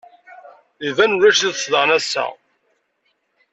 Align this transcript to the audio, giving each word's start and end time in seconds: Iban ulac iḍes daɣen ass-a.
Iban 0.87 1.15
ulac 1.15 1.39
iḍes 1.47 1.63
daɣen 1.71 1.95
ass-a. 1.97 2.25